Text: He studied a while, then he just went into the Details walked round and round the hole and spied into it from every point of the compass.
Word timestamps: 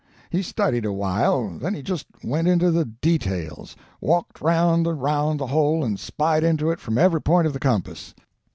He 0.31 0.41
studied 0.41 0.83
a 0.83 0.91
while, 0.91 1.47
then 1.59 1.75
he 1.75 1.83
just 1.83 2.07
went 2.23 2.47
into 2.47 2.71
the 2.71 2.85
Details 2.85 3.75
walked 4.01 4.41
round 4.41 4.87
and 4.87 4.99
round 4.99 5.39
the 5.39 5.45
hole 5.45 5.83
and 5.83 5.99
spied 5.99 6.43
into 6.43 6.71
it 6.71 6.79
from 6.79 6.97
every 6.97 7.21
point 7.21 7.45
of 7.45 7.53
the 7.53 7.59
compass. 7.59 8.15